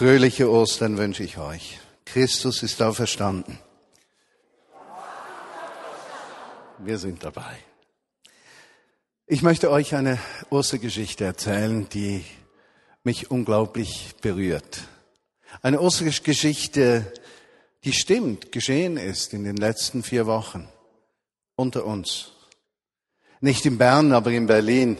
[0.00, 1.78] Fröhliche Ostern wünsche ich euch.
[2.06, 3.58] Christus ist auferstanden.
[6.78, 7.58] Wir sind dabei.
[9.26, 10.18] Ich möchte euch eine
[10.48, 12.24] Ostergeschichte erzählen, die
[13.04, 14.84] mich unglaublich berührt.
[15.60, 17.12] Eine Ostergeschichte,
[17.84, 20.66] die stimmt, geschehen ist in den letzten vier Wochen
[21.56, 22.32] unter uns.
[23.42, 24.96] Nicht in Bern, aber in Berlin.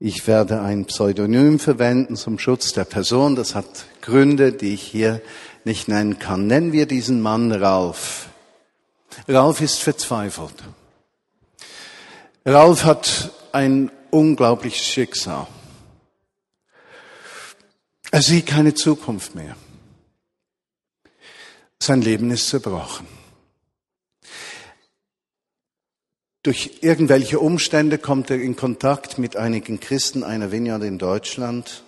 [0.00, 3.34] Ich werde ein Pseudonym verwenden zum Schutz der Person.
[3.34, 5.20] Das hat Gründe, die ich hier
[5.64, 6.46] nicht nennen kann.
[6.46, 8.28] Nennen wir diesen Mann Ralf.
[9.26, 10.54] Ralf ist verzweifelt.
[12.44, 15.48] Ralf hat ein unglaubliches Schicksal.
[18.12, 19.56] Er sieht keine Zukunft mehr.
[21.82, 23.17] Sein Leben ist zerbrochen.
[26.44, 31.82] Durch irgendwelche Umstände kommt er in Kontakt mit einigen Christen einer Vineyard in Deutschland.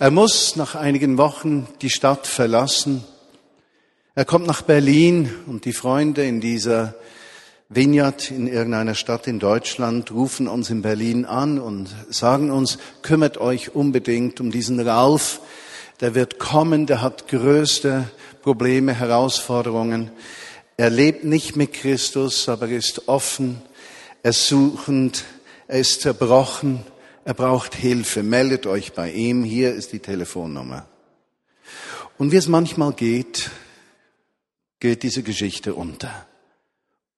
[0.00, 3.04] Er muss nach einigen Wochen die Stadt verlassen.
[4.16, 6.96] Er kommt nach Berlin und die Freunde in dieser
[7.68, 13.38] Vineyard in irgendeiner Stadt in Deutschland rufen uns in Berlin an und sagen uns, kümmert
[13.38, 15.40] euch unbedingt um diesen Ralf.
[16.00, 18.08] Der wird kommen, der hat größte
[18.42, 20.10] Probleme, Herausforderungen.
[20.76, 23.62] Er lebt nicht mit Christus, aber er ist offen,
[24.22, 25.24] er ist suchend,
[25.68, 26.84] er ist zerbrochen,
[27.24, 28.22] er braucht Hilfe.
[28.22, 30.86] Meldet euch bei ihm, hier ist die Telefonnummer.
[32.18, 33.50] Und wie es manchmal geht,
[34.80, 36.26] geht diese Geschichte unter.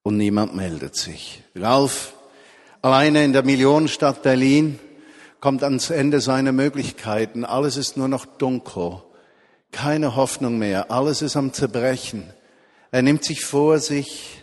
[0.03, 1.43] Und niemand meldet sich.
[1.55, 2.15] Ralf,
[2.83, 4.79] alleine in der Millionenstadt Berlin,
[5.41, 7.45] kommt ans Ende seiner Möglichkeiten.
[7.45, 9.03] Alles ist nur noch dunkel.
[9.73, 10.91] Keine Hoffnung mehr.
[10.91, 12.33] Alles ist am Zerbrechen.
[12.91, 14.43] Er nimmt sich vor, sich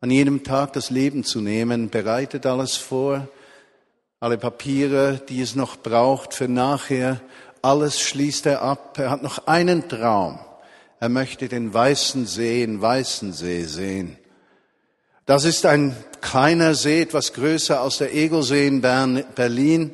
[0.00, 3.28] an jedem Tag das Leben zu nehmen, bereitet alles vor,
[4.20, 7.20] alle Papiere, die es noch braucht für nachher,
[7.62, 8.98] alles schließt er ab.
[8.98, 10.38] Er hat noch einen Traum.
[11.00, 14.18] Er möchte den weißen See in Weißensee sehen.
[15.26, 19.90] Das ist ein kleiner See, etwas größer als der Egelsee in Bern, Berlin.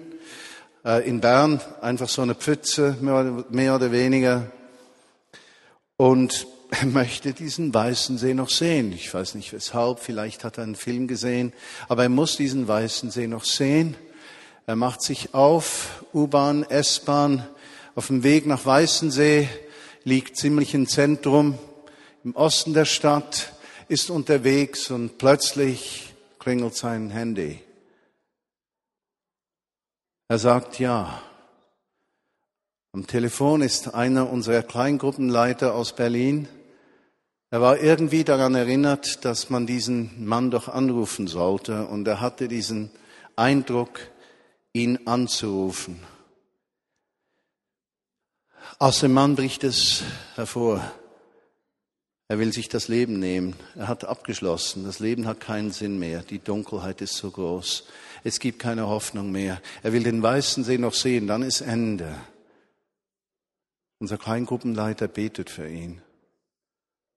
[0.84, 4.50] Äh, in Bern einfach so eine Pfütze, mehr oder weniger.
[5.96, 6.46] Und
[6.80, 8.92] er möchte diesen weißen See noch sehen.
[8.92, 11.52] Ich weiß nicht weshalb, vielleicht hat er einen Film gesehen,
[11.88, 13.96] aber er muss diesen weißen See noch sehen.
[14.66, 17.46] Er macht sich auf, U-Bahn, S-Bahn,
[17.94, 19.48] auf dem Weg nach Weißensee,
[20.04, 21.58] liegt ziemlich im Zentrum,
[22.24, 23.52] im Osten der Stadt,
[23.88, 27.60] ist unterwegs und plötzlich klingelt sein Handy.
[30.28, 31.22] Er sagt ja.
[32.92, 36.48] Am Telefon ist einer unserer Kleingruppenleiter aus Berlin.
[37.54, 42.48] Er war irgendwie daran erinnert, dass man diesen Mann doch anrufen sollte und er hatte
[42.48, 42.90] diesen
[43.36, 44.00] Eindruck,
[44.72, 46.00] ihn anzurufen.
[48.80, 50.02] Aus dem Mann bricht es
[50.34, 50.82] hervor.
[52.26, 53.54] Er will sich das Leben nehmen.
[53.76, 54.82] Er hat abgeschlossen.
[54.82, 56.22] Das Leben hat keinen Sinn mehr.
[56.22, 57.84] Die Dunkelheit ist so groß.
[58.24, 59.62] Es gibt keine Hoffnung mehr.
[59.84, 61.28] Er will den weißen See noch sehen.
[61.28, 62.16] Dann ist Ende.
[64.00, 66.02] Unser Kleingruppenleiter betet für ihn.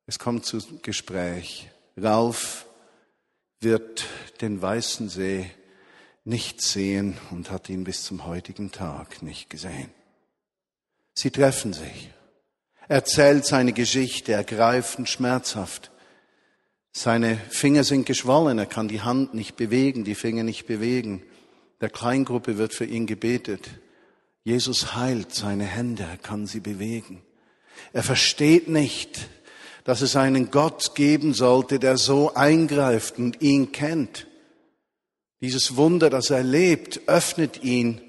[0.10, 1.70] Es kommt zu Gespräch.
[1.98, 2.66] Ralf
[3.60, 4.06] wird
[4.40, 5.52] den weißen See
[6.24, 9.90] nicht sehen und hat ihn bis zum heutigen Tag nicht gesehen.
[11.14, 12.10] Sie treffen sich.
[12.88, 15.92] Er erzählt seine Geschichte ergreifend, schmerzhaft.
[16.94, 21.22] Seine Finger sind geschwollen, er kann die Hand nicht bewegen, die Finger nicht bewegen.
[21.82, 23.70] Der Kleingruppe wird für ihn gebetet.
[24.46, 27.22] Jesus heilt seine Hände, er kann sie bewegen.
[27.92, 29.28] Er versteht nicht,
[29.88, 34.28] dass es einen Gott geben sollte, der so eingreift und ihn kennt.
[35.40, 38.02] Dieses Wunder, das er lebt, öffnet ihn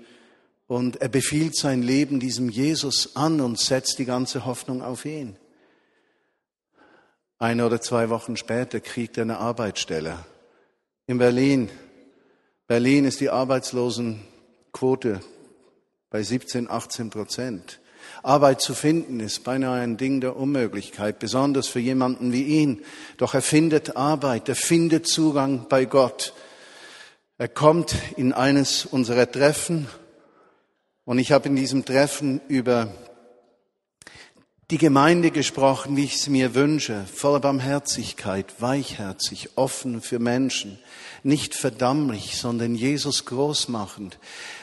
[0.67, 5.37] und er befiehlt sein Leben diesem Jesus an und setzt die ganze Hoffnung auf ihn.
[7.39, 10.19] Eine oder zwei Wochen später kriegt er eine Arbeitsstelle
[11.07, 11.71] in Berlin.
[12.67, 15.21] Berlin ist die Arbeitslosenquote
[16.11, 17.79] bei 17, 18 Prozent.
[18.23, 22.83] Arbeit zu finden ist beinahe ein Ding der Unmöglichkeit, besonders für jemanden wie ihn.
[23.17, 26.35] Doch er findet Arbeit, er findet Zugang bei Gott.
[27.39, 29.87] Er kommt in eines unserer Treffen
[31.05, 32.93] und ich habe in diesem Treffen über
[34.71, 40.79] die Gemeinde gesprochen, wie ich es mir wünsche, voller Barmherzigkeit, weichherzig, offen für Menschen,
[41.29, 44.19] nicht verdammlich, sondern Jesus groß machend.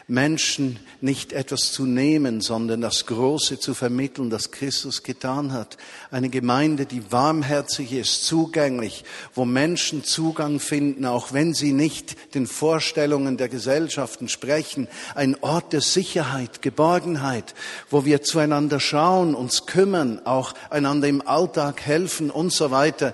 [0.08, 5.78] Menschen nicht etwas zu nehmen, sondern das Große zu vermitteln, das Christus getan hat.
[6.12, 9.04] Eine Gemeinde, die warmherzig ist, zugänglich,
[9.34, 14.88] wo Menschen Zugang finden, auch wenn sie nicht den Vorstellungen der Gesellschaften sprechen.
[15.14, 17.54] Ein Ort der Sicherheit, Geborgenheit,
[17.90, 23.14] wo wir zueinander schauen, uns kümmern, auch einander im Alltag helfen und so weiter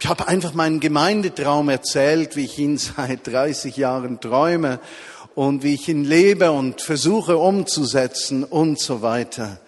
[0.00, 4.78] ich habe einfach meinen Gemeindetraum erzählt, wie ich ihn seit 30 Jahren träume
[5.34, 9.58] und wie ich ihn lebe und versuche umzusetzen und so weiter.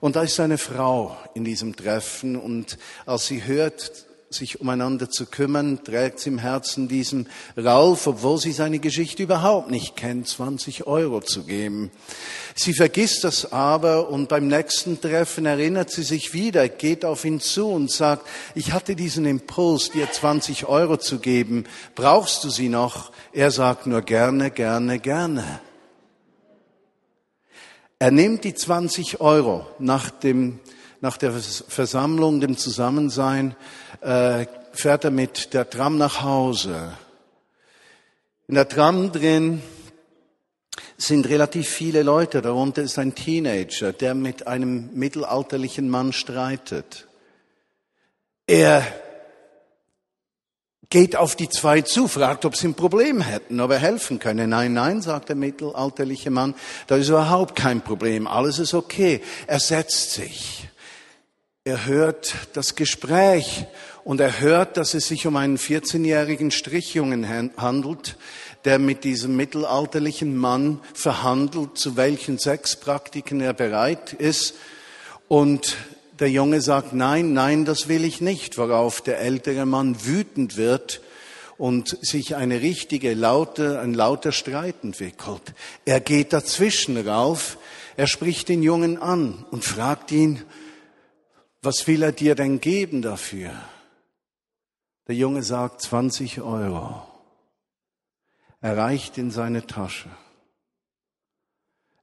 [0.00, 5.26] Und da ist eine Frau in diesem Treffen und als sie hört, sich umeinander zu
[5.26, 10.86] kümmern, trägt sie im Herzen diesem Ralf, obwohl sie seine Geschichte überhaupt nicht kennt, 20
[10.86, 11.90] Euro zu geben.
[12.54, 17.40] Sie vergisst das aber und beim nächsten Treffen erinnert sie sich wieder, geht auf ihn
[17.40, 18.24] zu und sagt,
[18.54, 21.64] ich hatte diesen Impuls, dir 20 Euro zu geben,
[21.96, 23.10] brauchst du sie noch?
[23.32, 25.60] Er sagt nur gerne, gerne, gerne.
[27.98, 30.60] Er nimmt die 20 Euro nach dem
[31.00, 33.56] nach der Versammlung, dem Zusammensein,
[34.00, 36.92] äh, fährt er mit der Tram nach Hause.
[38.48, 39.62] In der Tram drin
[40.96, 47.06] sind relativ viele Leute, darunter ist ein Teenager, der mit einem mittelalterlichen Mann streitet.
[48.46, 48.84] Er
[50.90, 54.48] geht auf die zwei zu, fragt, ob sie ein Problem hätten, ob er helfen könne.
[54.48, 56.54] Nein, nein, sagt der mittelalterliche Mann,
[56.88, 59.22] da ist überhaupt kein Problem, alles ist okay.
[59.46, 60.69] Er setzt sich.
[61.70, 63.64] Er hört das Gespräch
[64.02, 68.16] und er hört, dass es sich um einen 14-jährigen Strichjungen handelt,
[68.64, 74.56] der mit diesem mittelalterlichen Mann verhandelt, zu welchen Sexpraktiken er bereit ist.
[75.28, 75.76] Und
[76.18, 81.00] der Junge sagt, nein, nein, das will ich nicht, worauf der ältere Mann wütend wird
[81.56, 85.54] und sich eine richtige laute, ein lauter Streit entwickelt.
[85.84, 87.58] Er geht dazwischen rauf,
[87.96, 90.42] er spricht den Jungen an und fragt ihn,
[91.62, 93.52] was will er dir denn geben dafür?
[95.06, 97.02] Der Junge sagt 20 Euro.
[98.60, 100.10] Er reicht in seine Tasche.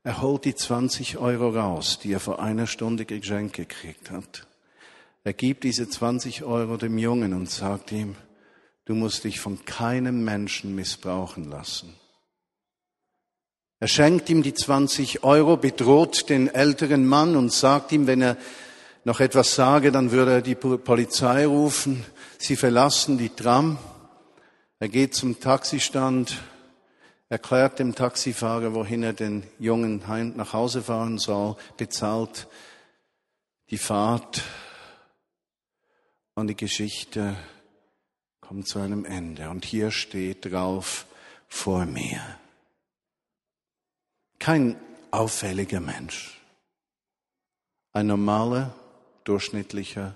[0.04, 4.48] Er holt die 20 Euro raus, die er vor einer Stunde geschenkt gekriegt hat.
[5.24, 8.16] Er gibt diese 20 Euro dem Jungen und sagt ihm,
[8.86, 11.94] du musst dich von keinem Menschen missbrauchen lassen.
[13.80, 18.38] Er schenkt ihm die 20 Euro, bedroht den älteren Mann und sagt ihm, wenn er
[19.08, 22.06] noch etwas sage, dann würde er die Polizei rufen.
[22.38, 23.78] Sie verlassen die Tram.
[24.80, 26.38] Er geht zum Taxistand,
[27.30, 30.04] erklärt dem Taxifahrer, wohin er den Jungen
[30.36, 32.50] nach Hause fahren soll, bezahlt
[33.70, 34.44] die Fahrt
[36.36, 37.38] und die Geschichte
[38.42, 39.50] kommt zu einem Ende.
[39.50, 41.06] Und hier steht drauf
[41.48, 42.20] vor mir.
[44.38, 44.76] Kein
[45.12, 46.42] auffälliger Mensch.
[47.94, 48.76] Ein normaler,
[49.28, 50.16] durchschnittlicher,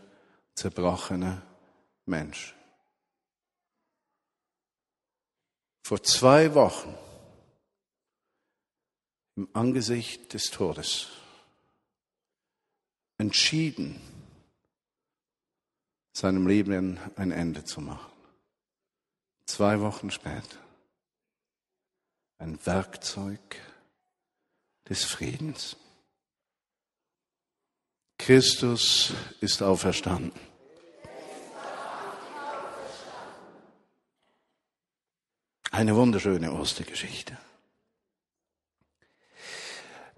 [0.55, 1.41] zerbrochener
[2.05, 2.55] Mensch.
[5.83, 6.95] Vor zwei Wochen
[9.35, 11.09] im Angesicht des Todes
[13.17, 13.99] entschieden,
[16.13, 18.11] seinem Leben ein Ende zu machen.
[19.45, 20.57] Zwei Wochen später
[22.37, 23.57] ein Werkzeug
[24.89, 25.77] des Friedens.
[28.25, 30.31] Christus ist auferstanden.
[35.71, 37.35] Eine wunderschöne Ostergeschichte.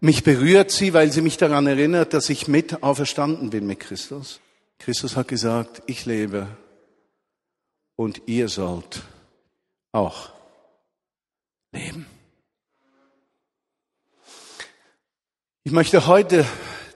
[0.02, 4.42] Mich berührt sie, weil sie mich daran erinnert, dass ich mit auferstanden bin mit Christus.
[4.80, 6.50] Christus hat gesagt, ich lebe
[7.96, 9.04] und ihr sollt
[9.94, 10.32] auch
[11.72, 12.06] leben.
[15.64, 16.46] Ich möchte heute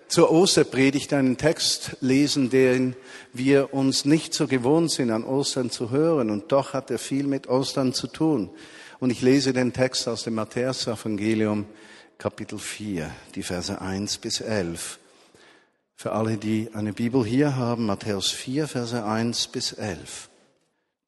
[0.07, 2.95] zur Osterpredigt einen Text lesen, den
[3.33, 6.29] wir uns nicht so gewohnt sind, an Ostern zu hören.
[6.29, 8.49] Und doch hat er viel mit Ostern zu tun.
[8.99, 11.65] Und ich lese den Text aus dem Matthäus-Evangelium,
[12.17, 14.97] Kapitel 4, die Verse 1 bis 11.
[15.95, 20.29] Für alle, die eine Bibel hier haben, Matthäus 4, Verse 1 bis 11.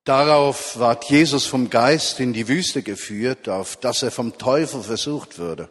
[0.03, 5.37] Darauf ward Jesus vom Geist in die Wüste geführt, auf dass er vom Teufel versucht
[5.37, 5.69] würde.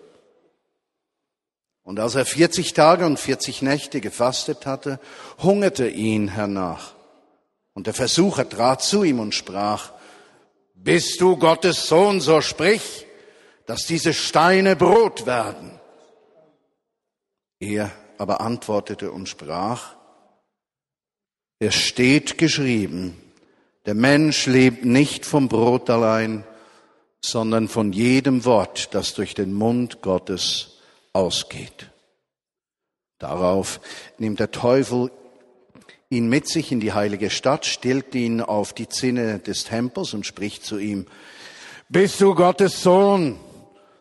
[1.88, 5.00] Und als er 40 Tage und 40 Nächte gefastet hatte,
[5.42, 6.92] hungerte ihn hernach.
[7.73, 9.92] Und der Versucher trat zu ihm und sprach,
[10.75, 13.07] bist du Gottes Sohn, so sprich,
[13.64, 15.80] dass diese Steine Brot werden.
[17.59, 19.95] Er aber antwortete und sprach,
[21.59, 23.18] es steht geschrieben,
[23.87, 26.45] Der Mensch lebt nicht vom Brot allein,
[27.25, 30.75] sondern von jedem Wort, das durch den Mund Gottes
[31.12, 31.91] ausgeht.
[33.19, 33.81] Darauf
[34.19, 35.11] nimmt der Teufel
[36.11, 40.25] ihn mit sich in die heilige Stadt, stellt ihn auf die Zinne des Tempels und
[40.25, 41.07] spricht zu ihm,
[41.88, 43.38] Bist du Gottes Sohn?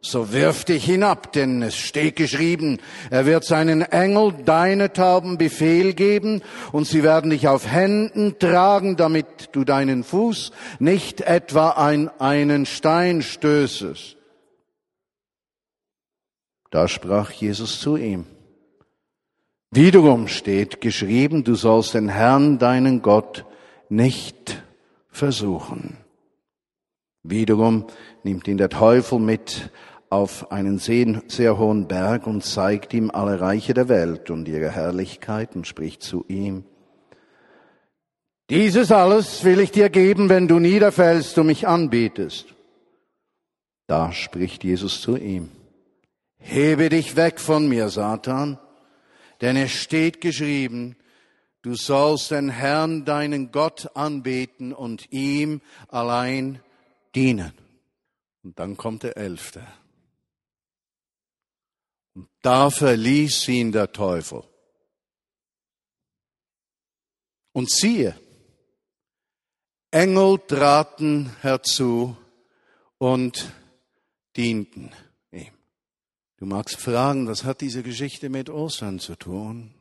[0.02, 5.94] So wirf dich hinab, denn es steht geschrieben, er wird seinen Engel deine Tauben Befehl
[5.94, 12.10] geben und sie werden dich auf Händen tragen, damit du deinen Fuß nicht etwa an
[12.20, 14.17] einen Stein stößest.
[16.70, 18.26] Da sprach Jesus zu ihm,
[19.72, 23.46] Wiederum steht geschrieben, du sollst den Herrn, deinen Gott,
[23.90, 24.64] nicht
[25.10, 25.98] versuchen.
[27.24, 27.86] Wiederum
[28.24, 29.70] nimmt ihn der Teufel mit
[30.10, 35.56] auf einen sehr hohen Berg und zeigt ihm alle Reiche der Welt und ihre Herrlichkeit
[35.56, 36.64] und spricht zu ihm,
[38.50, 42.56] dieses alles will ich dir geben, wenn du niederfällst und mich anbetest.
[43.88, 45.52] Da spricht Jesus zu ihm,
[46.38, 48.60] hebe dich weg von mir, Satan,
[49.42, 50.96] denn es steht geschrieben,
[51.62, 56.62] du sollst den Herrn, deinen Gott, anbeten und ihm allein
[57.16, 57.54] dienen.
[58.44, 59.68] Und dann kommt der Elfte.
[62.16, 64.44] Und da verließ ihn der Teufel.
[67.52, 68.16] Und siehe,
[69.92, 72.16] Engel traten herzu
[72.98, 73.52] und
[74.36, 74.92] dienten.
[76.38, 79.74] Du magst fragen, was hat diese Geschichte mit Ostern zu tun?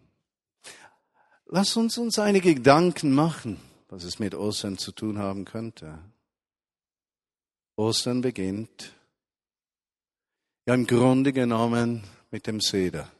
[1.44, 5.98] Lass uns uns einige Gedanken machen, was es mit Ostern zu tun haben könnte.
[7.76, 8.94] Ostern beginnt
[10.64, 13.10] ja im Grunde genommen mit dem Seder.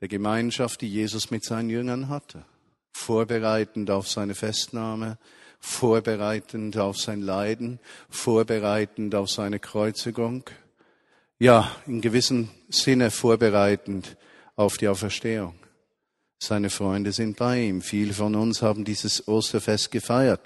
[0.00, 2.44] Der Gemeinschaft, die Jesus mit seinen Jüngern hatte.
[2.92, 5.18] Vorbereitend auf seine Festnahme,
[5.60, 10.44] vorbereitend auf sein Leiden, vorbereitend auf seine Kreuzigung.
[11.42, 14.16] Ja, in gewissem Sinne vorbereitend
[14.54, 15.56] auf die Auferstehung.
[16.38, 17.82] Seine Freunde sind bei ihm.
[17.82, 20.40] Viele von uns haben dieses Osterfest gefeiert,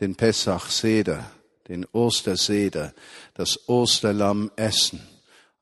[0.00, 1.30] den Pessach Seder,
[1.66, 2.92] den Osterseder,
[3.32, 5.00] das Osterlamm essen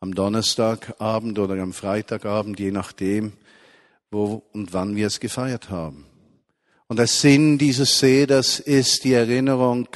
[0.01, 3.35] am Donnerstagabend oder am Freitagabend, je nachdem,
[4.11, 6.07] wo und wann wir es gefeiert haben.
[6.89, 9.87] Und der Sinn dieses Seders ist die Erinnerung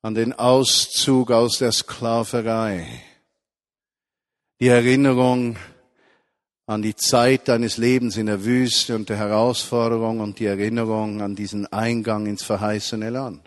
[0.00, 2.86] an den Auszug aus der Sklaverei,
[4.64, 5.56] die Erinnerung
[6.64, 11.36] an die Zeit deines Lebens in der Wüste und der Herausforderung und die Erinnerung an
[11.36, 13.42] diesen Eingang ins verheißene Land.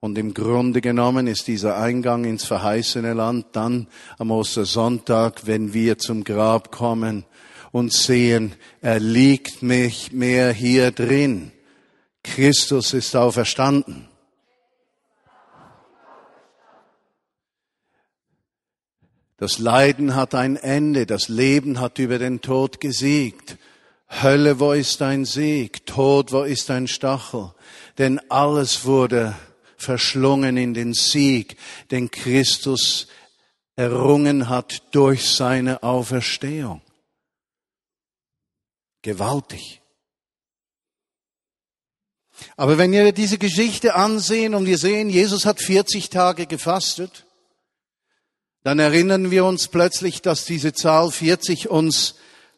[0.00, 5.98] Und im Grunde genommen ist dieser Eingang ins verheißene Land dann am Ostersonntag, wenn wir
[5.98, 7.26] zum Grab kommen
[7.70, 11.52] und sehen, er liegt mich mehr hier drin.
[12.22, 14.08] Christus ist auferstanden.
[19.36, 23.58] Das Leiden hat ein Ende, das Leben hat über den Tod gesiegt.
[24.08, 25.86] Hölle, wo ist dein Sieg?
[25.86, 27.52] Tod, wo ist dein Stachel?
[27.98, 29.34] Denn alles wurde
[29.76, 31.56] verschlungen in den Sieg,
[31.90, 33.08] den Christus
[33.76, 36.80] errungen hat durch seine Auferstehung.
[39.02, 39.82] Gewaltig.
[42.56, 47.24] Aber wenn wir diese Geschichte ansehen und wir sehen, Jesus hat 40 Tage gefastet,
[48.64, 52.14] dann erinnern wir uns plötzlich, dass diese Zahl 40 uns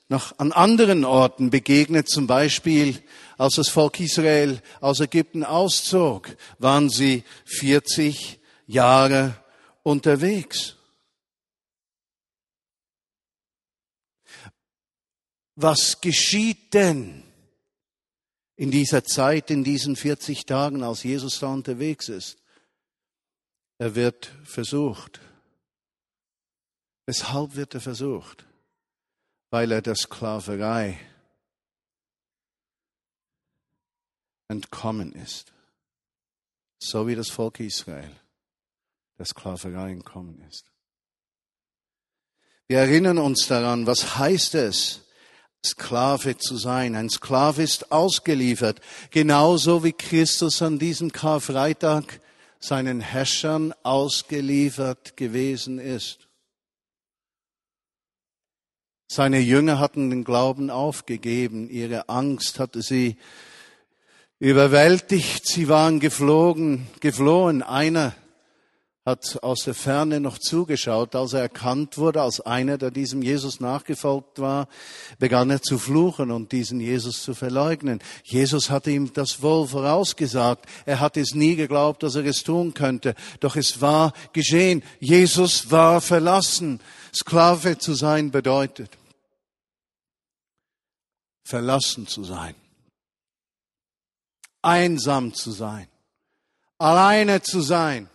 [0.08, 3.02] noch an anderen Orten begegnet, zum Beispiel
[3.36, 9.34] als das Volk Israel aus Ägypten auszog, waren sie 40 Jahre
[9.82, 10.76] unterwegs.
[15.56, 17.24] Was geschieht denn
[18.54, 22.38] in dieser Zeit, in diesen 40 Tagen, als Jesus da unterwegs ist?
[23.78, 25.20] Er wird versucht.
[27.06, 28.44] Weshalb wird er versucht?
[29.50, 30.98] Weil er der Sklaverei
[34.48, 35.52] entkommen ist.
[36.78, 38.10] So wie das Volk Israel
[39.18, 40.64] der Sklaverei entkommen ist.
[42.68, 45.02] Wir erinnern uns daran, was heißt es,
[45.64, 46.94] Sklave zu sein.
[46.94, 52.20] Ein Sklave ist ausgeliefert, genauso wie Christus an diesem Karfreitag
[52.58, 56.25] seinen Herrschern ausgeliefert gewesen ist.
[59.16, 63.16] Seine Jünger hatten den Glauben aufgegeben, ihre Angst hatte sie
[64.38, 65.48] überwältigt.
[65.48, 67.62] Sie waren geflogen, geflohen.
[67.62, 68.12] Einer
[69.06, 73.58] hat aus der Ferne noch zugeschaut, als er erkannt wurde als einer, der diesem Jesus
[73.58, 74.68] nachgefolgt war,
[75.18, 78.00] begann er zu fluchen und diesen Jesus zu verleugnen.
[78.22, 80.66] Jesus hatte ihm das wohl vorausgesagt.
[80.84, 83.14] Er hat es nie geglaubt, dass er es tun könnte.
[83.40, 84.82] Doch es war geschehen.
[85.00, 86.80] Jesus war verlassen.
[87.14, 88.90] Sklave zu sein bedeutet,
[91.46, 92.54] verlassen zu sein,
[94.62, 95.88] einsam zu sein,
[96.76, 98.10] alleine zu sein.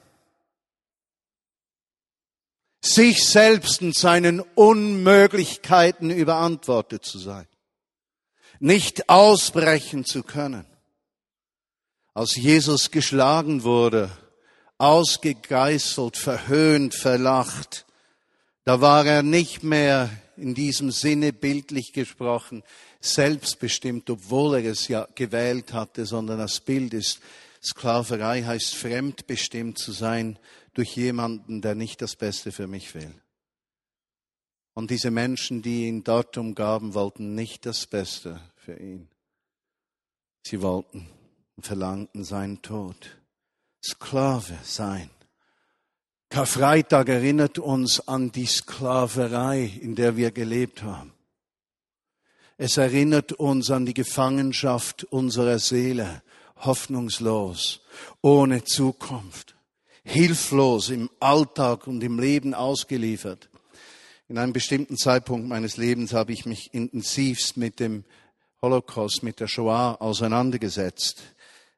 [2.84, 7.48] Sich selbst und seinen Unmöglichkeiten überantwortet zu sein,
[8.60, 10.66] nicht ausbrechen zu können.
[12.14, 14.10] Als Jesus geschlagen wurde,
[14.80, 17.86] ausgegeißelt, verhöhnt, verlacht,
[18.66, 22.64] da war er nicht mehr in diesem Sinne bildlich gesprochen
[23.02, 27.20] selbstbestimmt, obwohl er es ja gewählt hatte, sondern das Bild ist,
[27.64, 30.40] Sklaverei heißt fremdbestimmt zu sein,
[30.74, 33.14] durch jemanden, der nicht das Beste für mich will.
[34.74, 39.10] Und diese Menschen, die ihn dort umgaben, wollten nicht das Beste für ihn.
[40.44, 41.08] Sie wollten
[41.58, 43.18] und verlangten seinen Tod.
[43.84, 45.10] Sklave sein.
[46.30, 51.14] Karfreitag erinnert uns an die Sklaverei, in der wir gelebt haben.
[52.64, 56.22] Es erinnert uns an die Gefangenschaft unserer Seele,
[56.58, 57.82] hoffnungslos,
[58.22, 59.56] ohne Zukunft
[60.04, 63.50] hilflos im Alltag und im Leben ausgeliefert.
[64.28, 68.04] In einem bestimmten Zeitpunkt meines Lebens habe ich mich intensivst mit dem
[68.62, 71.24] Holocaust, mit der Shoah auseinandergesetzt,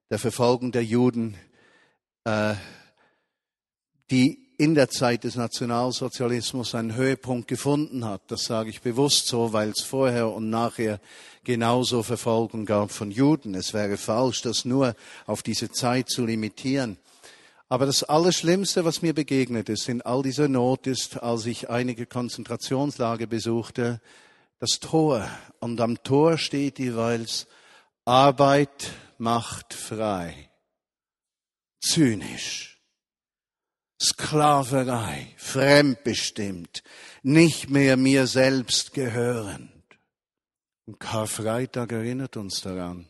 [0.09, 1.37] der Verfolgung der Juden,
[2.25, 2.55] äh,
[4.11, 8.21] die in der Zeit des Nationalsozialismus einen Höhepunkt gefunden hat.
[8.29, 11.01] Das sage ich bewusst so, weil es vorher und nachher
[11.43, 13.55] genauso Verfolgung gab von Juden.
[13.55, 16.97] Es wäre falsch, das nur auf diese Zeit zu limitieren.
[17.67, 22.05] Aber das Allerschlimmste, was mir begegnet ist in all dieser Not, ist, als ich einige
[22.05, 23.99] Konzentrationslager besuchte,
[24.59, 25.27] das Tor.
[25.59, 27.47] Und am Tor steht jeweils,
[28.05, 30.49] Arbeit macht frei.
[31.81, 32.72] Zynisch.
[34.03, 36.83] Sklaverei, fremdbestimmt,
[37.21, 39.71] nicht mehr mir selbst gehörend.
[40.85, 43.07] Und Karfreitag erinnert uns daran.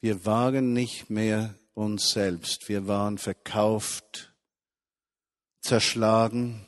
[0.00, 2.68] Wir waren nicht mehr uns selbst.
[2.68, 4.34] Wir waren verkauft,
[5.60, 6.66] zerschlagen,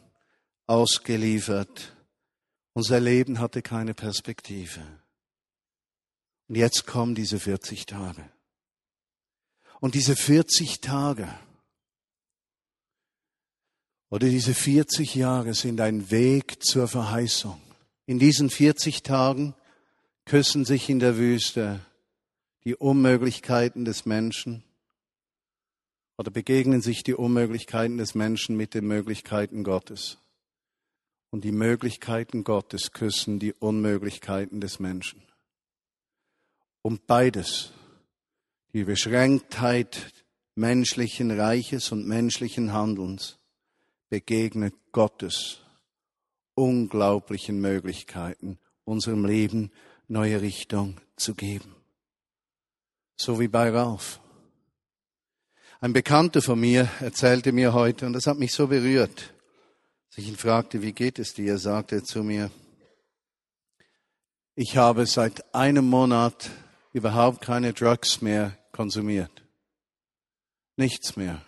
[0.66, 1.96] ausgeliefert.
[2.74, 4.80] Unser Leben hatte keine Perspektive.
[6.48, 8.30] Und jetzt kommen diese 40 Tage.
[9.80, 11.28] Und diese 40 Tage
[14.10, 17.60] oder diese 40 Jahre sind ein Weg zur Verheißung.
[18.06, 19.54] In diesen 40 Tagen
[20.24, 21.80] küssen sich in der Wüste
[22.64, 24.62] die Unmöglichkeiten des Menschen
[26.18, 30.18] oder begegnen sich die Unmöglichkeiten des Menschen mit den Möglichkeiten Gottes.
[31.30, 35.22] Und die Möglichkeiten Gottes küssen die Unmöglichkeiten des Menschen.
[36.82, 37.72] Und beides,
[38.72, 40.12] die Beschränktheit
[40.54, 43.38] menschlichen Reiches und menschlichen Handelns,
[44.08, 45.60] begegnet Gottes
[46.54, 49.70] unglaublichen Möglichkeiten, unserem Leben
[50.08, 51.74] neue Richtung zu geben.
[53.16, 54.20] So wie bei Ralf.
[55.80, 59.34] Ein Bekannter von mir erzählte mir heute, und das hat mich so berührt,
[60.08, 62.50] als ich ihn fragte, wie geht es dir, sagte er zu mir,
[64.54, 66.50] ich habe seit einem Monat
[66.94, 69.42] überhaupt keine Drugs mehr konsumiert.
[70.76, 71.45] Nichts mehr.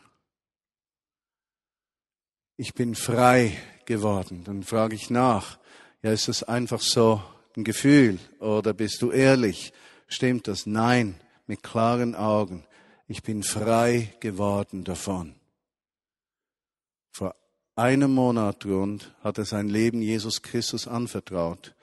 [2.58, 4.44] Ich bin frei geworden.
[4.44, 5.58] Dann frage ich nach,
[6.02, 7.22] ja, ist das einfach so
[7.56, 9.72] ein Gefühl oder bist du ehrlich?
[10.08, 10.66] Stimmt das?
[10.66, 12.64] Nein, mit klaren Augen
[13.08, 15.34] ich bin frei geworden davon.
[17.10, 17.34] Vor
[17.74, 21.74] einem Monat rund hat er sein Leben Jesus Christus anvertraut.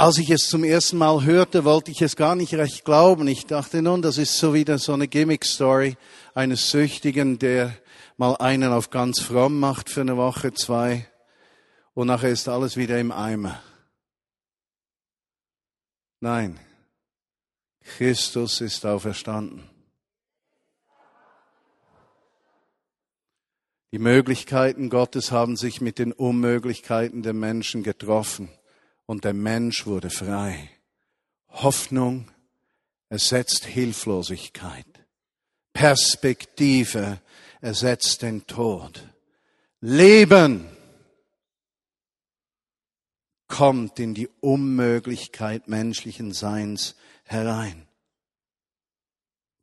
[0.00, 3.26] Als ich es zum ersten Mal hörte, wollte ich es gar nicht recht glauben.
[3.26, 5.96] Ich dachte nun, das ist so wieder so eine Gimmick-Story
[6.34, 7.76] eines Süchtigen, der
[8.16, 11.08] mal einen auf ganz fromm macht für eine Woche, zwei,
[11.94, 13.60] und nachher ist alles wieder im Eimer.
[16.20, 16.60] Nein,
[17.80, 19.68] Christus ist auferstanden.
[23.90, 28.48] Die Möglichkeiten Gottes haben sich mit den Unmöglichkeiten der Menschen getroffen
[29.08, 30.68] und der Mensch wurde frei.
[31.48, 32.30] Hoffnung
[33.08, 34.84] ersetzt Hilflosigkeit.
[35.72, 37.20] Perspektive
[37.62, 39.08] ersetzt den Tod.
[39.80, 40.68] Leben
[43.46, 46.94] kommt in die Unmöglichkeit menschlichen Seins
[47.24, 47.88] herein.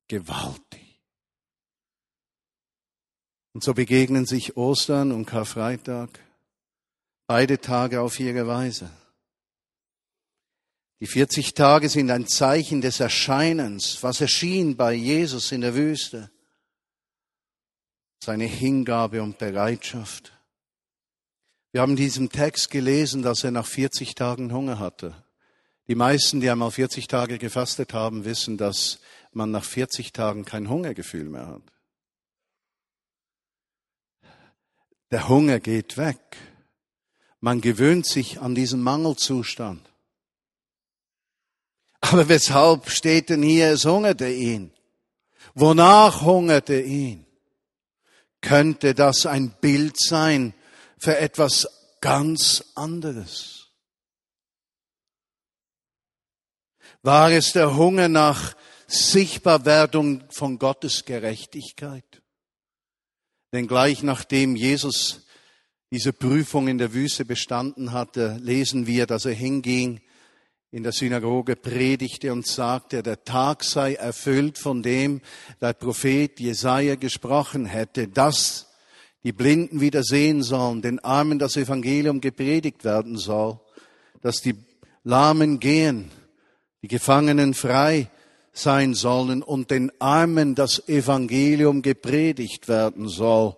[0.08, 1.03] Gewaltig.
[3.53, 6.19] Und so begegnen sich Ostern und Karfreitag,
[7.27, 8.89] beide Tage auf ihre Weise.
[11.01, 16.31] Die 40 Tage sind ein Zeichen des Erscheinens, was erschien bei Jesus in der Wüste.
[18.23, 20.31] Seine Hingabe und Bereitschaft.
[21.71, 25.25] Wir haben in diesem Text gelesen, dass er nach 40 Tagen Hunger hatte.
[25.88, 28.99] Die meisten, die einmal 40 Tage gefastet haben, wissen, dass
[29.34, 31.62] man nach 40 Tagen kein Hungergefühl mehr hat.
[35.12, 36.38] Der Hunger geht weg.
[37.41, 39.88] Man gewöhnt sich an diesen Mangelzustand.
[42.11, 44.71] Aber weshalb steht denn hier, es hungerte ihn?
[45.55, 47.25] Wonach hungerte ihn?
[48.41, 50.53] Könnte das ein Bild sein
[50.99, 51.67] für etwas
[52.01, 53.69] ganz anderes?
[57.01, 62.21] War es der Hunger nach Sichtbarwerdung von Gottes Gerechtigkeit?
[63.51, 65.25] Denn gleich nachdem Jesus
[65.91, 70.01] diese Prüfung in der Wüste bestanden hatte, lesen wir, dass er hinging
[70.75, 75.21] in der Synagoge predigte und sagte, der Tag sei erfüllt von dem,
[75.61, 78.67] der Prophet Jesaja gesprochen hätte, dass
[79.23, 83.57] die Blinden wieder sehen sollen, den Armen das Evangelium gepredigt werden soll,
[84.21, 84.55] dass die
[85.05, 86.11] Lahmen gehen,
[86.81, 88.09] die Gefangenen frei
[88.51, 93.55] sein sollen und den Armen das Evangelium gepredigt werden soll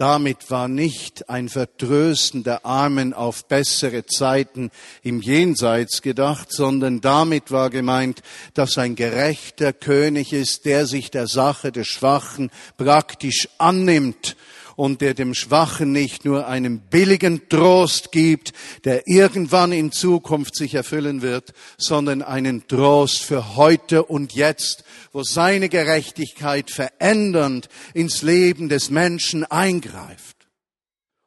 [0.00, 4.70] damit war nicht ein Vertrösten der Armen auf bessere Zeiten
[5.02, 8.22] im Jenseits gedacht, sondern damit war gemeint,
[8.54, 14.36] dass ein gerechter König ist, der sich der Sache des Schwachen praktisch annimmt
[14.80, 20.72] und der dem Schwachen nicht nur einen billigen Trost gibt, der irgendwann in Zukunft sich
[20.72, 28.70] erfüllen wird, sondern einen Trost für heute und jetzt, wo seine Gerechtigkeit verändernd ins Leben
[28.70, 30.48] des Menschen eingreift.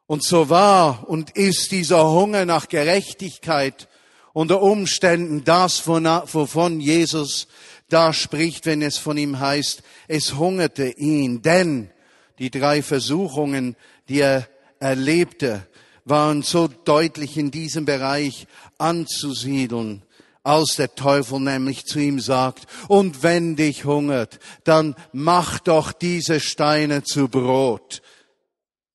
[0.07, 3.87] Und so war und ist dieser Hunger nach Gerechtigkeit
[4.33, 7.45] unter Umständen das, wovon Jesus
[7.87, 11.92] da spricht, wenn es von ihm heißt, es hungerte ihn, denn
[12.39, 13.76] die drei Versuchungen,
[14.10, 14.48] die er
[14.80, 15.67] erlebte,
[16.06, 20.04] waren so deutlich in diesem Bereich anzusiedeln,
[20.43, 26.41] als der Teufel nämlich zu ihm sagt, und wenn dich hungert, dann mach doch diese
[26.41, 28.02] Steine zu Brot.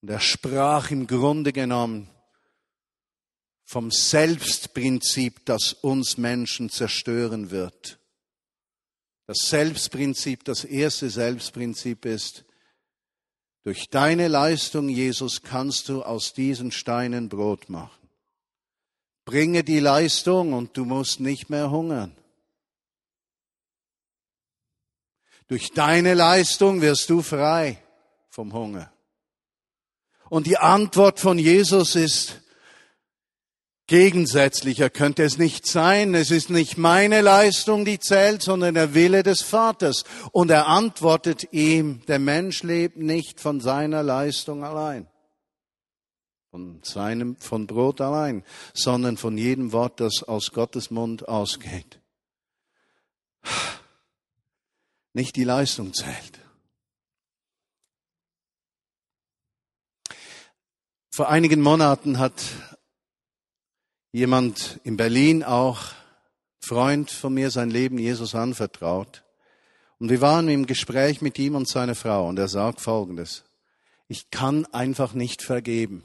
[0.02, 2.10] Und er sprach im Grunde genommen
[3.64, 7.98] vom Selbstprinzip, das uns Menschen zerstören wird.
[9.26, 12.44] Das Selbstprinzip, das erste Selbstprinzip ist,
[13.64, 18.08] durch deine Leistung, Jesus, kannst du aus diesen Steinen Brot machen.
[19.24, 22.16] Bringe die Leistung und du musst nicht mehr hungern.
[25.48, 27.82] Durch deine Leistung wirst du frei
[28.28, 28.92] vom Hunger.
[30.30, 32.40] Und die Antwort von Jesus ist,
[33.88, 36.14] Gegensätzlicher könnte es nicht sein.
[36.14, 40.04] Es ist nicht meine Leistung, die zählt, sondern der Wille des Vaters.
[40.30, 45.08] Und er antwortet ihm, der Mensch lebt nicht von seiner Leistung allein,
[46.50, 51.98] von seinem, von Brot allein, sondern von jedem Wort, das aus Gottes Mund ausgeht.
[55.14, 56.40] Nicht die Leistung zählt.
[61.08, 62.34] Vor einigen Monaten hat
[64.12, 65.92] jemand in Berlin auch,
[66.60, 69.24] Freund von mir, sein Leben Jesus anvertraut.
[69.98, 73.44] Und wir waren im Gespräch mit ihm und seiner Frau und er sagt Folgendes.
[74.06, 76.04] Ich kann einfach nicht vergeben.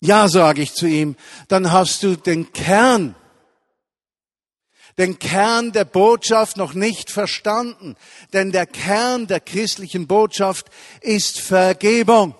[0.00, 1.16] Ja, sage ich zu ihm,
[1.48, 3.14] dann hast du den Kern,
[4.98, 7.96] den Kern der Botschaft noch nicht verstanden.
[8.32, 10.66] Denn der Kern der christlichen Botschaft
[11.00, 12.34] ist Vergebung.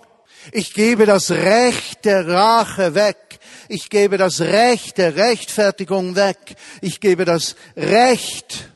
[0.52, 3.38] Ich gebe das Recht der Rache weg.
[3.68, 6.56] Ich gebe das Recht der Rechtfertigung weg.
[6.80, 8.70] Ich gebe das Recht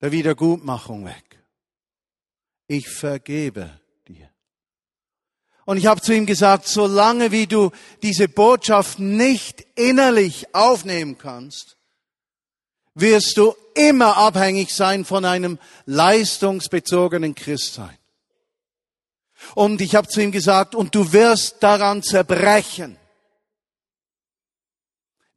[0.00, 1.24] der Wiedergutmachung weg.
[2.66, 4.30] Ich vergebe dir.
[5.64, 7.70] Und ich habe zu ihm gesagt, solange wie du
[8.02, 11.76] diese Botschaft nicht innerlich aufnehmen kannst,
[12.94, 17.99] wirst du immer abhängig sein von einem leistungsbezogenen Christsein.
[19.54, 22.96] Und ich habe zu ihm gesagt, und du wirst daran zerbrechen.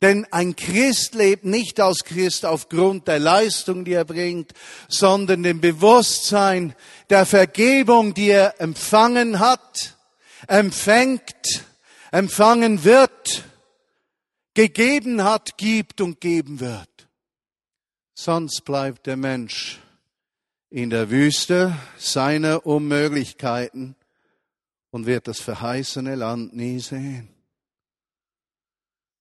[0.04, 4.52] Denn ein Christ lebt nicht als Christ aufgrund der Leistung, die er bringt,
[4.90, 6.76] sondern dem Bewusstsein
[7.10, 9.96] der Vergebung, die er empfangen hat,
[10.48, 11.64] empfängt,
[12.12, 13.46] empfangen wird,
[14.54, 16.90] gegeben hat, gibt und geben wird.
[18.14, 19.80] Sonst bleibt der Mensch
[20.74, 23.96] in der Wüste seine Unmöglichkeiten
[24.90, 27.30] und wird das verheißene Land nie sehen.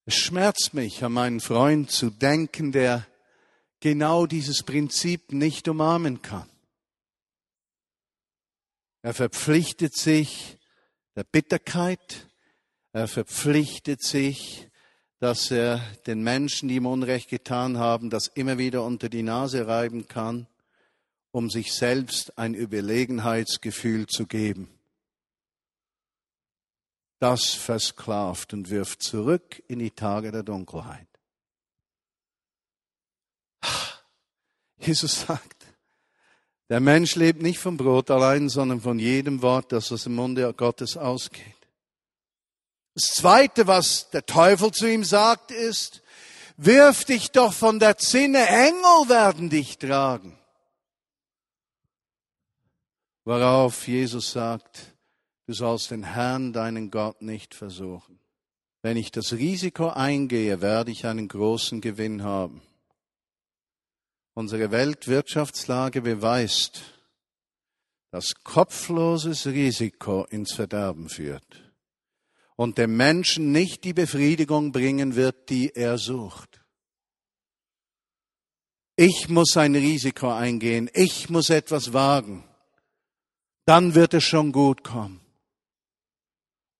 [0.06, 3.06] Es schmerzt mich, an meinen Freund zu denken, der
[3.80, 6.48] genau dieses Prinzip nicht umarmen kann.
[9.02, 10.56] Er verpflichtet sich
[11.16, 12.28] der Bitterkeit,
[12.94, 14.70] er verpflichtet sich,
[15.18, 19.66] dass er den Menschen, die ihm Unrecht getan haben, das immer wieder unter die Nase
[19.66, 20.46] reiben kann,
[21.32, 24.68] um sich selbst ein Überlegenheitsgefühl zu geben.
[27.18, 31.08] Das versklavt und wirft zurück in die Tage der Dunkelheit.
[34.78, 35.66] Jesus sagt,
[36.68, 40.52] der Mensch lebt nicht vom Brot allein, sondern von jedem Wort, das aus dem Munde
[40.54, 41.56] Gottes ausgeht.
[42.94, 46.02] Das Zweite, was der Teufel zu ihm sagt, ist,
[46.56, 50.38] wirf dich doch von der Zinne, Engel werden dich tragen.
[53.24, 54.96] Worauf Jesus sagt,
[55.46, 58.18] du sollst den Herrn, deinen Gott, nicht versuchen.
[58.82, 62.62] Wenn ich das Risiko eingehe, werde ich einen großen Gewinn haben.
[64.34, 66.82] Unsere Weltwirtschaftslage beweist,
[68.10, 71.72] dass kopfloses Risiko ins Verderben führt
[72.56, 76.60] und dem Menschen nicht die Befriedigung bringen wird, die er sucht.
[78.96, 82.44] Ich muss ein Risiko eingehen, ich muss etwas wagen,
[83.64, 85.20] dann wird es schon gut kommen.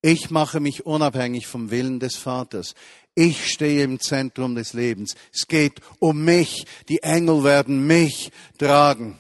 [0.01, 2.75] Ich mache mich unabhängig vom Willen des Vaters.
[3.15, 5.15] Ich stehe im Zentrum des Lebens.
[5.33, 6.67] Es geht um mich.
[6.89, 9.19] Die Engel werden mich tragen.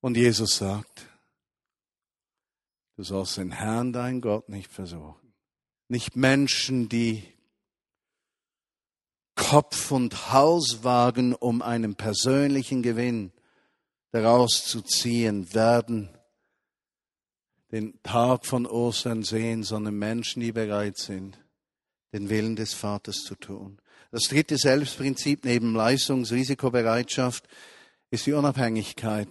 [0.00, 1.08] Und Jesus sagt,
[2.98, 5.32] Du sollst den Herrn, dein Gott, nicht versuchen.
[5.86, 7.22] Nicht Menschen, die
[9.36, 13.30] Kopf und Hals wagen, um einen persönlichen Gewinn
[14.10, 16.10] daraus zu ziehen, werden
[17.70, 21.38] den Tag von Ostern sehen, sondern Menschen, die bereit sind,
[22.12, 23.80] den Willen des Vaters zu tun.
[24.10, 27.46] Das dritte Selbstprinzip neben Leistungsrisikobereitschaft
[28.10, 29.28] ist die Unabhängigkeit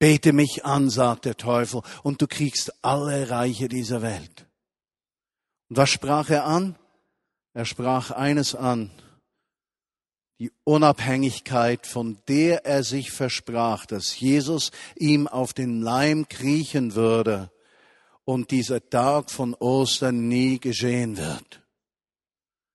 [0.00, 4.46] Bete mich an, sagt der Teufel, und du kriegst alle Reiche dieser Welt.
[5.68, 6.76] Und was sprach er an?
[7.52, 8.90] Er sprach eines an,
[10.40, 17.52] die Unabhängigkeit, von der er sich versprach, dass Jesus ihm auf den Leim kriechen würde
[18.24, 21.62] und dieser Tag von Ostern nie geschehen wird.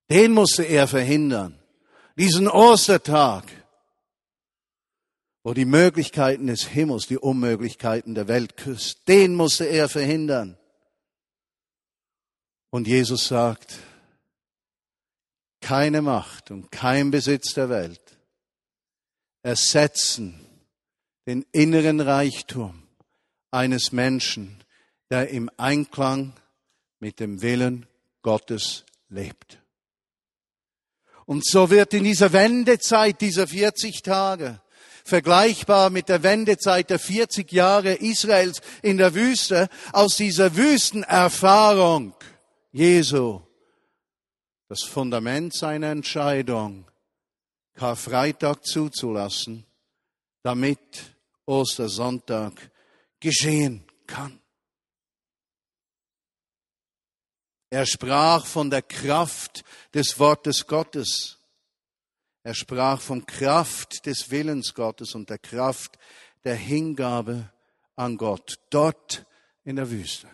[0.09, 1.59] Den musste er verhindern.
[2.15, 3.43] Diesen Ostertag
[5.45, 9.07] wo die Möglichkeiten des Himmels die Unmöglichkeiten der Welt küsst.
[9.07, 10.57] Den musste er verhindern.
[12.71, 13.77] Und Jesus sagt,
[15.65, 18.19] keine Macht und kein Besitz der Welt
[19.41, 20.45] ersetzen
[21.25, 22.83] den inneren Reichtum
[23.49, 24.63] eines Menschen,
[25.09, 26.33] der im Einklang
[26.99, 27.87] mit dem Willen
[28.21, 29.57] Gottes lebt.
[31.25, 34.61] Und so wird in dieser Wendezeit dieser 40 Tage
[35.03, 42.13] vergleichbar mit der Wendezeit der 40 Jahre Israels in der Wüste, aus dieser Wüstenerfahrung
[42.71, 43.41] Jesu
[44.67, 46.89] das Fundament seiner Entscheidung,
[47.73, 49.65] Karfreitag zuzulassen,
[50.41, 52.71] damit Ostersonntag
[53.19, 54.39] geschehen kann.
[57.69, 61.37] Er sprach von der Kraft des Wortes Gottes.
[62.43, 65.97] Er sprach von Kraft des Willens Gottes und der Kraft
[66.43, 67.51] der Hingabe
[67.95, 69.25] an Gott, dort
[69.63, 70.29] in der Wüste.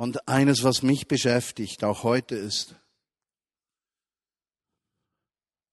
[0.00, 2.74] Und eines, was mich beschäftigt, auch heute ist,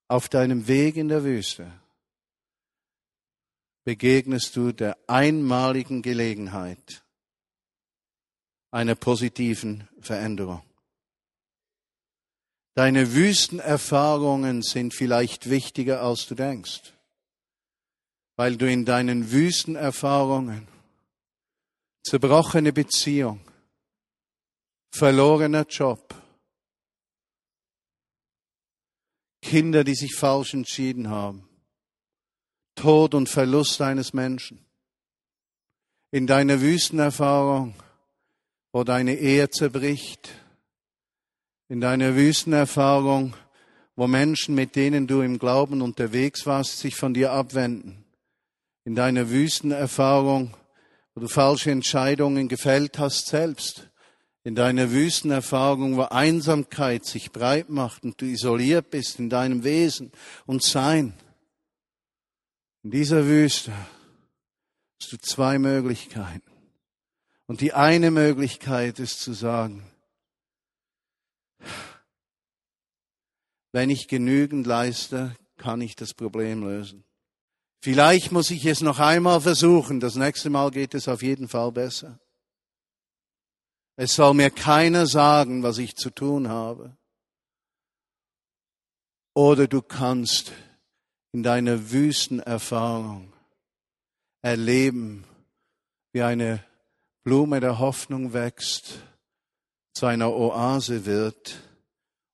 [0.10, 1.72] auf deinem Weg in der Wüste
[3.86, 7.06] begegnest du der einmaligen Gelegenheit
[8.70, 10.62] einer positiven Veränderung.
[12.74, 16.92] Deine Wüstenerfahrungen sind vielleicht wichtiger, als du denkst,
[18.36, 20.68] weil du in deinen Wüstenerfahrungen
[22.04, 23.47] zerbrochene Beziehung,
[24.92, 26.16] verlorener Job,
[29.42, 31.48] Kinder, die sich falsch entschieden haben,
[32.76, 34.66] Tod und Verlust eines Menschen,
[36.12, 37.76] in deiner Wüstenerfahrung,
[38.72, 40.30] wo deine Ehe zerbricht,
[41.70, 43.36] in deiner Wüstenerfahrung,
[43.96, 48.06] wo Menschen, mit denen du im Glauben unterwegs warst, sich von dir abwenden.
[48.86, 50.56] In deiner Wüstenerfahrung,
[51.14, 53.87] wo du falsche Entscheidungen gefällt hast selbst.
[54.48, 60.10] In deiner Wüstenerfahrung, wo Einsamkeit sich breit macht und du isoliert bist in deinem Wesen
[60.46, 61.14] und Sein.
[62.82, 63.74] In dieser Wüste
[65.02, 66.50] hast du zwei Möglichkeiten.
[67.48, 69.84] Und die eine Möglichkeit ist zu sagen,
[73.74, 77.04] wenn ich genügend leiste, kann ich das Problem lösen.
[77.82, 81.74] Vielleicht muss ich es noch einmal versuchen, das nächste Mal geht es auf jeden Fall
[81.74, 82.18] besser.
[84.00, 86.96] Es soll mir keiner sagen, was ich zu tun habe.
[89.34, 90.52] Oder du kannst
[91.32, 93.34] in deiner Wüstenerfahrung
[94.42, 95.26] erleben,
[96.12, 96.64] wie eine
[97.24, 99.00] Blume der Hoffnung wächst,
[99.94, 101.60] zu einer Oase wird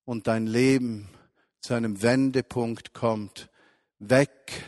[0.04, 1.08] und dein Leben
[1.60, 3.48] zu einem Wendepunkt kommt,
[3.98, 4.64] weg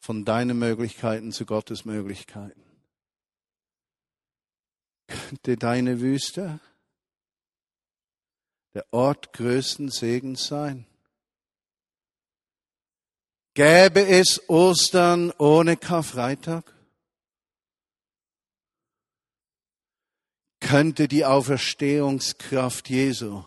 [0.00, 2.65] von deinen Möglichkeiten zu Gottes Möglichkeiten.
[5.06, 6.60] Könnte deine Wüste
[8.74, 10.86] der Ort größten Segens sein?
[13.54, 16.74] Gäbe es Ostern ohne Karfreitag?
[20.60, 23.44] Könnte die Auferstehungskraft Jesu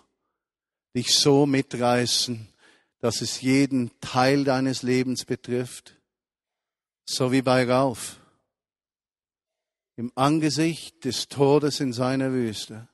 [0.96, 2.48] dich so mitreißen,
[3.00, 5.96] dass es jeden Teil deines Lebens betrifft?
[7.06, 8.19] So wie bei Ralf.
[10.00, 12.88] Im Angesicht des Todes in seiner Wüste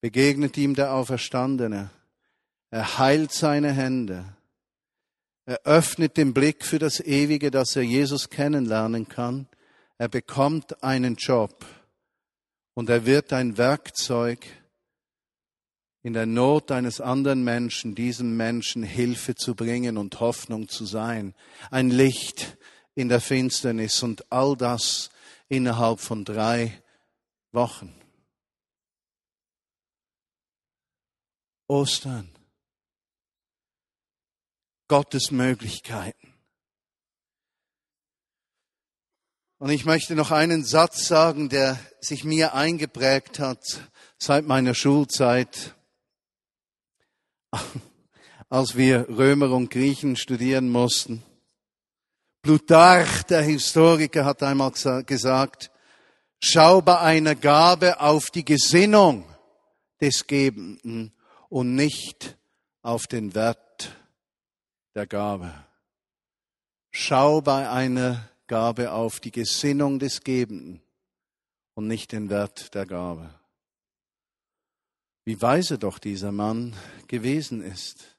[0.00, 1.90] begegnet ihm der Auferstandene.
[2.70, 4.24] Er heilt seine Hände
[5.44, 9.48] er öffnet den Blick für das Ewige, dass er Jesus kennenlernen kann.
[9.98, 11.64] Er bekommt einen Job
[12.74, 14.46] und er wird ein Werkzeug
[16.04, 21.34] in der Not eines anderen Menschen, diesem Menschen Hilfe zu bringen und Hoffnung zu sein.
[21.70, 22.56] Ein Licht
[22.94, 25.10] in der Finsternis und all das
[25.52, 26.82] innerhalb von drei
[27.52, 27.94] Wochen.
[31.68, 32.30] Ostern.
[34.88, 36.32] Gottes Möglichkeiten.
[39.58, 43.62] Und ich möchte noch einen Satz sagen, der sich mir eingeprägt hat
[44.18, 45.74] seit meiner Schulzeit,
[48.48, 51.22] als wir Römer und Griechen studieren mussten.
[52.42, 54.72] Plutarch, der Historiker, hat einmal
[55.06, 55.70] gesagt,
[56.40, 59.24] schau bei einer Gabe auf die Gesinnung
[60.00, 61.12] des Gebenden
[61.48, 62.36] und nicht
[62.82, 63.96] auf den Wert
[64.96, 65.54] der Gabe.
[66.90, 70.82] Schau bei einer Gabe auf die Gesinnung des Gebenden
[71.74, 73.32] und nicht den Wert der Gabe.
[75.24, 76.74] Wie weise doch dieser Mann
[77.06, 78.11] gewesen ist.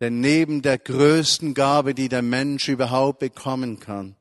[0.00, 4.16] Denn neben der größten Gabe, die der Mensch überhaupt bekommen kann,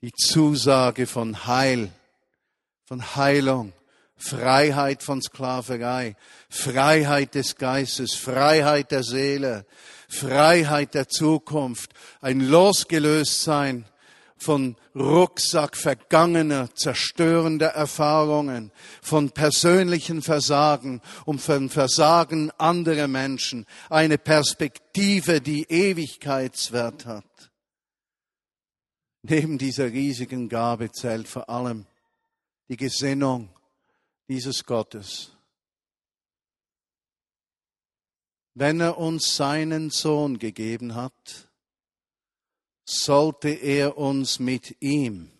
[0.00, 1.90] die Zusage von Heil,
[2.86, 3.74] von Heilung,
[4.16, 6.16] Freiheit von Sklaverei,
[6.48, 9.66] Freiheit des Geistes, Freiheit der Seele,
[10.08, 13.86] Freiheit der Zukunft, ein Losgelöstsein
[14.40, 18.72] von Rucksack vergangener, zerstörender Erfahrungen,
[19.02, 27.24] von persönlichen Versagen und von Versagen anderer Menschen, eine Perspektive, die Ewigkeitswert hat.
[29.22, 31.86] Neben dieser riesigen Gabe zählt vor allem
[32.68, 33.50] die Gesinnung
[34.28, 35.36] dieses Gottes.
[38.54, 41.49] Wenn er uns seinen Sohn gegeben hat,
[42.90, 45.30] sollte er uns mit ihm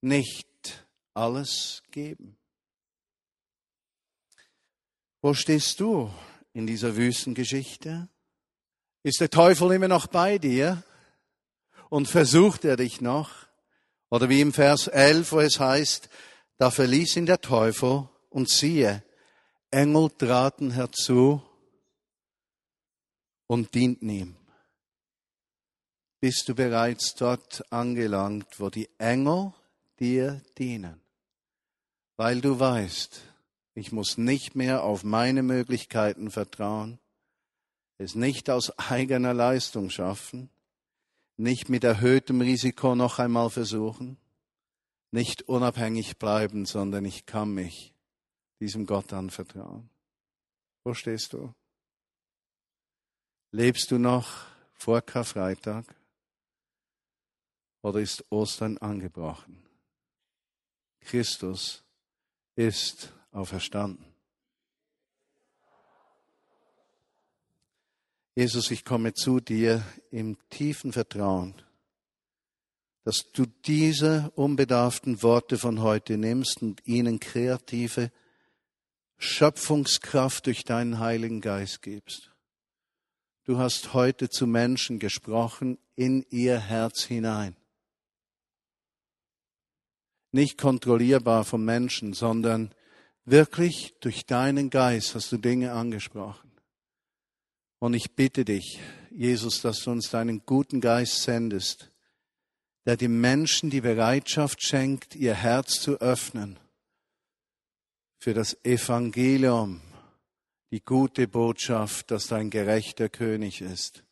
[0.00, 0.48] nicht
[1.12, 2.36] alles geben.
[5.20, 6.10] Wo stehst du
[6.52, 8.08] in dieser Wüstengeschichte?
[9.02, 10.82] Ist der Teufel immer noch bei dir
[11.90, 13.30] und versucht er dich noch?
[14.10, 16.08] Oder wie im Vers 11, wo es heißt,
[16.56, 19.02] da verließ ihn der Teufel und siehe,
[19.70, 21.42] Engel traten herzu
[23.46, 24.36] und dienten ihm.
[26.24, 29.52] Bist du bereits dort angelangt, wo die Engel
[30.00, 31.02] dir dienen?
[32.16, 33.20] Weil du weißt,
[33.74, 36.98] ich muss nicht mehr auf meine Möglichkeiten vertrauen,
[37.98, 40.48] es nicht aus eigener Leistung schaffen,
[41.36, 44.16] nicht mit erhöhtem Risiko noch einmal versuchen,
[45.10, 47.92] nicht unabhängig bleiben, sondern ich kann mich
[48.60, 49.90] diesem Gott anvertrauen.
[50.84, 51.52] Wo stehst du?
[53.50, 55.84] Lebst du noch vor Karfreitag?
[57.84, 59.62] Oder ist Ostern angebrochen?
[61.00, 61.84] Christus
[62.56, 64.06] ist auferstanden.
[68.34, 71.60] Jesus, ich komme zu dir im tiefen Vertrauen,
[73.02, 78.10] dass du diese unbedarften Worte von heute nimmst und ihnen kreative
[79.18, 82.30] Schöpfungskraft durch deinen Heiligen Geist gibst.
[83.44, 87.54] Du hast heute zu Menschen gesprochen in ihr Herz hinein.
[90.34, 92.74] Nicht kontrollierbar vom Menschen, sondern
[93.24, 96.50] wirklich durch deinen Geist hast du Dinge angesprochen.
[97.78, 98.80] Und ich bitte dich,
[99.12, 101.92] Jesus, dass du uns deinen guten Geist sendest,
[102.84, 106.58] der den Menschen die Bereitschaft schenkt, ihr Herz zu öffnen
[108.18, 109.82] für das Evangelium,
[110.72, 114.02] die gute Botschaft, dass dein gerechter König ist,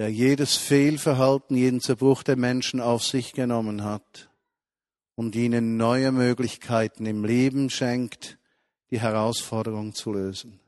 [0.00, 4.30] der jedes Fehlverhalten, jeden Zerbruch der Menschen auf sich genommen hat
[5.14, 8.38] und ihnen neue Möglichkeiten im Leben schenkt,
[8.90, 10.59] die Herausforderung zu lösen.